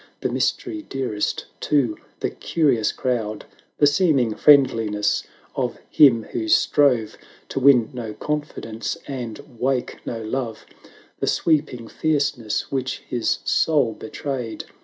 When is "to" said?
1.59-1.95, 7.49-7.59